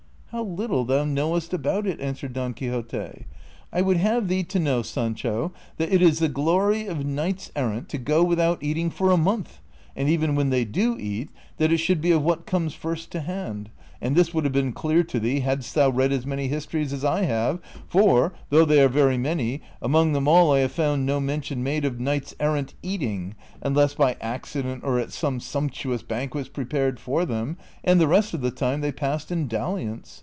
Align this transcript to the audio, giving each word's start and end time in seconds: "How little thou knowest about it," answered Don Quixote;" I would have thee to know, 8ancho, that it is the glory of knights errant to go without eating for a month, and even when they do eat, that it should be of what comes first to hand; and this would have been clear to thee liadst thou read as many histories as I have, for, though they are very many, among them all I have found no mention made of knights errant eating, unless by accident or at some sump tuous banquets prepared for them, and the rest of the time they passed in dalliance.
"How 0.31 0.43
little 0.43 0.85
thou 0.85 1.03
knowest 1.03 1.53
about 1.53 1.85
it," 1.85 1.99
answered 1.99 2.31
Don 2.31 2.53
Quixote;" 2.53 3.25
I 3.73 3.81
would 3.81 3.97
have 3.97 4.29
thee 4.29 4.43
to 4.43 4.59
know, 4.59 4.81
8ancho, 4.81 5.51
that 5.75 5.91
it 5.91 6.01
is 6.01 6.19
the 6.19 6.29
glory 6.29 6.87
of 6.87 7.05
knights 7.05 7.51
errant 7.53 7.89
to 7.89 7.97
go 7.97 8.23
without 8.23 8.63
eating 8.63 8.89
for 8.91 9.11
a 9.11 9.17
month, 9.17 9.59
and 9.93 10.07
even 10.07 10.33
when 10.35 10.49
they 10.49 10.63
do 10.63 10.95
eat, 10.97 11.31
that 11.57 11.73
it 11.73 11.79
should 11.79 11.99
be 11.99 12.11
of 12.13 12.23
what 12.23 12.45
comes 12.45 12.73
first 12.73 13.11
to 13.11 13.19
hand; 13.19 13.71
and 13.99 14.15
this 14.15 14.33
would 14.33 14.45
have 14.45 14.53
been 14.53 14.71
clear 14.71 15.03
to 15.03 15.19
thee 15.19 15.41
liadst 15.41 15.73
thou 15.73 15.89
read 15.89 16.13
as 16.13 16.25
many 16.25 16.47
histories 16.47 16.93
as 16.93 17.03
I 17.03 17.23
have, 17.23 17.59
for, 17.85 18.33
though 18.51 18.63
they 18.63 18.81
are 18.81 18.87
very 18.87 19.17
many, 19.17 19.61
among 19.81 20.13
them 20.13 20.29
all 20.29 20.53
I 20.53 20.59
have 20.59 20.71
found 20.71 21.05
no 21.05 21.19
mention 21.19 21.61
made 21.61 21.83
of 21.83 21.99
knights 21.99 22.33
errant 22.39 22.73
eating, 22.81 23.35
unless 23.61 23.95
by 23.95 24.15
accident 24.21 24.85
or 24.85 24.97
at 24.97 25.11
some 25.11 25.41
sump 25.41 25.73
tuous 25.73 26.01
banquets 26.07 26.47
prepared 26.49 27.01
for 27.01 27.25
them, 27.25 27.57
and 27.83 27.99
the 27.99 28.07
rest 28.07 28.33
of 28.33 28.39
the 28.41 28.49
time 28.49 28.79
they 28.79 28.93
passed 28.93 29.29
in 29.29 29.49
dalliance. 29.49 30.19